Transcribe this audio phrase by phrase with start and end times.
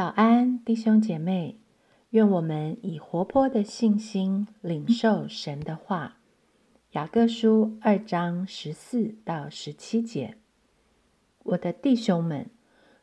[0.00, 1.60] 早安，弟兄姐妹！
[2.08, 6.20] 愿我们以活泼的信心领受神的话。
[6.92, 10.38] 雅各书二章十四到十七节：
[11.42, 12.48] 我的弟兄们，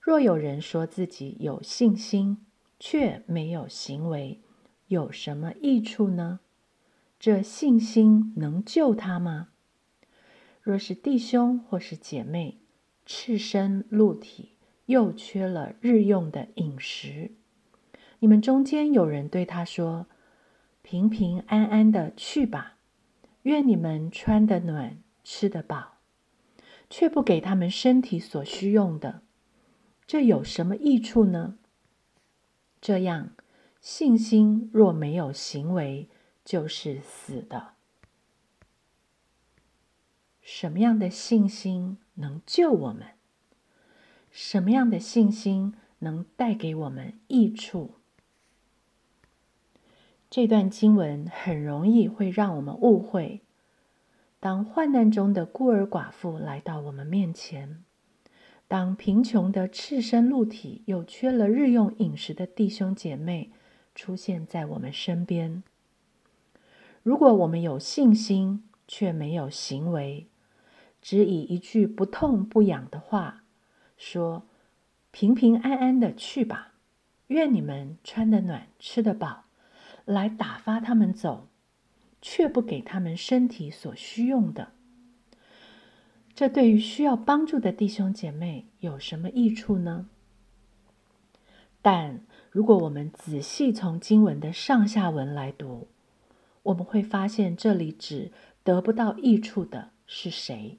[0.00, 2.38] 若有人说自己有信心，
[2.80, 4.40] 却没有行为，
[4.88, 6.40] 有什么益处呢？
[7.20, 9.50] 这信心能救他吗？
[10.60, 12.58] 若是弟兄或是姐妹
[13.06, 14.56] 赤身露体，
[14.90, 17.30] 又缺了日用的饮食，
[18.18, 20.06] 你们中间有人对他说
[20.82, 22.76] ：“平平安安的去吧，
[23.44, 25.94] 愿你们穿得暖，吃得饱。”
[26.92, 29.22] 却不给他们身体所需用的，
[30.08, 31.56] 这有什么益处呢？
[32.80, 33.30] 这样，
[33.80, 36.08] 信心若没有行为，
[36.44, 37.74] 就是死的。
[40.42, 43.19] 什么样的信心能救我们？
[44.30, 47.96] 什么样的信心能带给我们益处？
[50.30, 53.40] 这段经文很容易会让我们误会：
[54.38, 57.82] 当患难中的孤儿寡妇来到我们面前，
[58.68, 63.50] 当贫穷的赤身露体又缺了日用饮食的弟兄姐妹
[63.96, 65.64] 出现在我们身边，
[67.02, 70.28] 如果我们有信心却没有行为，
[71.02, 73.39] 只以一句不痛不痒的话。
[74.00, 74.44] 说
[75.12, 76.72] ：“平平安安的去吧，
[77.26, 79.44] 愿你们穿得暖，吃得饱，
[80.06, 81.48] 来打发他们走，
[82.22, 84.72] 却不给他们身体所需用的。
[86.34, 90.08] 这对于需要帮助的弟兄姐妹有什么益处呢？
[91.82, 95.88] 但如果我们仔细从经文的上下文来读，
[96.62, 98.32] 我们会发现这里指
[98.64, 100.78] 得不到益处的是谁？”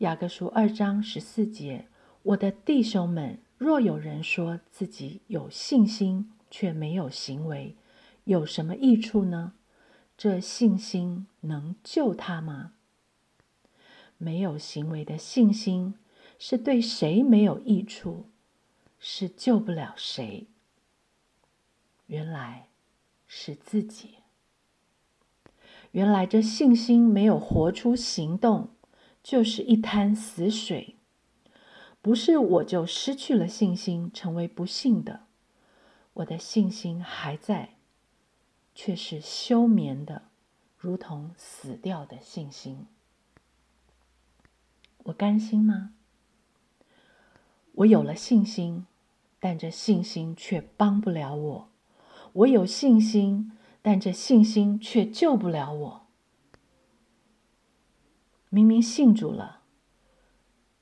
[0.00, 1.86] 雅各书二章十四节
[2.22, 7.74] ：“我的弟兄们，若有人说自己有信心，却没有行为，
[8.24, 9.54] 有什么益处呢？
[10.18, 12.74] 这信心能救他吗？
[14.18, 15.94] 没有行为的信心
[16.38, 18.26] 是对谁没有益处？
[18.98, 20.46] 是救不了谁？
[22.08, 22.68] 原来
[23.26, 24.16] 是自己。
[25.92, 28.68] 原来这信心没有活出行动。”
[29.26, 30.94] 就是一滩死水，
[32.00, 35.22] 不是我就失去了信心，成为不幸的。
[36.12, 37.70] 我的信心还在，
[38.72, 40.22] 却是休眠的，
[40.78, 42.86] 如同死掉的信心。
[45.06, 45.94] 我甘心吗？
[47.72, 48.86] 我有了信心，
[49.40, 51.68] 但这信心却帮不了我。
[52.32, 53.50] 我有信心，
[53.82, 56.05] 但这信心却救不了我。
[58.56, 59.60] 明明信主了，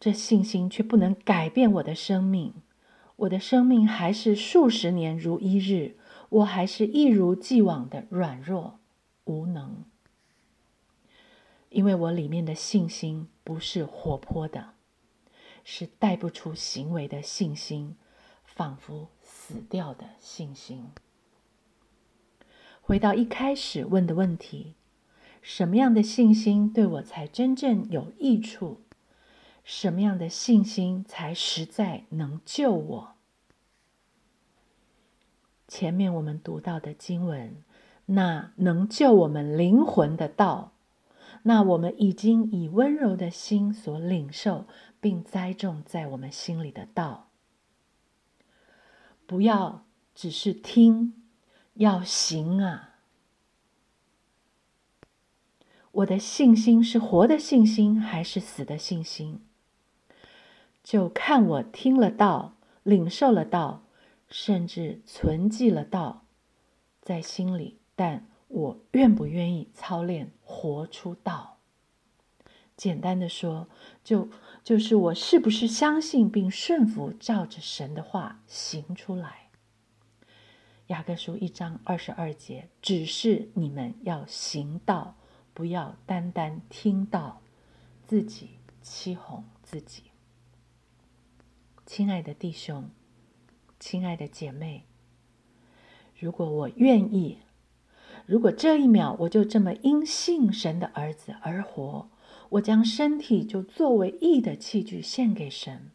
[0.00, 2.54] 这信心却不能改变我的生命。
[3.16, 5.98] 我的生命还是数十年如一日，
[6.30, 8.78] 我还是一如既往的软弱
[9.24, 9.84] 无能，
[11.68, 14.70] 因为我里面的信心不是活泼的，
[15.62, 17.98] 是带不出行为的信心，
[18.46, 20.88] 仿佛死掉的信心。
[22.80, 24.77] 回到一开始问的问题。
[25.42, 28.80] 什么样的信心对我才真正有益处？
[29.64, 33.14] 什么样的信心才实在能救我？
[35.66, 37.62] 前面我们读到的经文，
[38.06, 40.72] 那能救我们灵魂的道，
[41.42, 44.66] 那我们已经以温柔的心所领受
[45.00, 47.28] 并栽种在我们心里的道，
[49.26, 49.84] 不要
[50.14, 51.22] 只是听，
[51.74, 52.97] 要行啊！
[55.98, 59.40] 我的信心是活的信心还是死的信心？
[60.84, 62.54] 就看我听了道、
[62.84, 63.82] 领受了道，
[64.30, 66.24] 甚至存记了道
[67.02, 71.58] 在心里，但我愿不愿意操练活出道？
[72.76, 73.66] 简单的说，
[74.04, 74.28] 就
[74.62, 79.48] 就是我是不是相信并顺服，照着神的话行出来？
[80.86, 85.16] 雅各书一章二十二节，只是你们要行道。
[85.58, 87.42] 不要单单听到
[88.06, 88.50] 自己
[88.80, 90.04] 欺哄自己，
[91.84, 92.88] 亲爱的弟兄，
[93.80, 94.84] 亲爱的姐妹，
[96.16, 97.38] 如果我愿意，
[98.24, 102.08] 如果这一秒我就这么因信神的儿子而活，
[102.50, 105.90] 我将身体就作为义的器具献给神。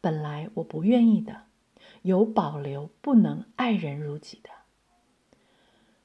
[0.00, 1.42] 本来我不愿意的，
[2.00, 4.48] 有保留不能爱人如己的，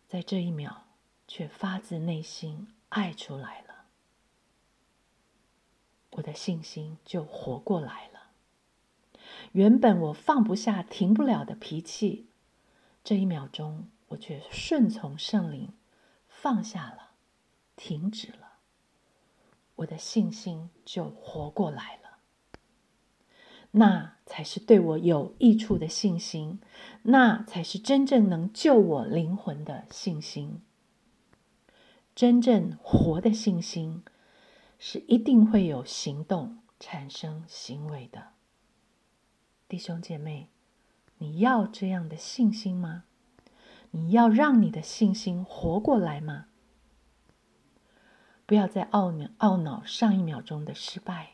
[0.09, 0.84] 在这一秒。
[1.27, 3.85] 却发自内心爱出来了，
[6.11, 8.29] 我的信心就活过来了。
[9.53, 12.27] 原本我放不下、停不了的脾气，
[13.03, 15.73] 这一秒钟我却顺从圣灵，
[16.27, 17.11] 放下了，
[17.75, 18.59] 停止了，
[19.77, 22.19] 我的信心就活过来了。
[23.71, 26.61] 那才是对我有益处的信心，
[27.03, 30.61] 那才是真正能救我灵魂的信心。
[32.15, 34.01] 真正活的信心，
[34.79, 38.29] 是一定会有行动产生行为的。
[39.67, 40.47] 弟兄姐妹，
[41.17, 43.03] 你要这样的信心吗？
[43.91, 46.45] 你要让你的信心活过来吗？
[48.45, 51.31] 不要再懊恼懊恼上一秒钟的失败。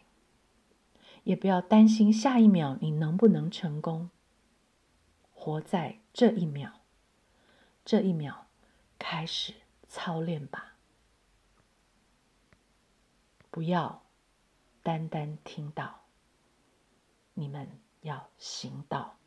[1.24, 4.10] 也不要担心下一秒你能不能成功。
[5.32, 6.82] 活在这一秒，
[7.86, 8.48] 这一秒
[8.98, 9.54] 开始
[9.88, 10.71] 操练吧。
[13.52, 14.02] 不要
[14.82, 16.00] 单单听到，
[17.34, 19.18] 你们要行道。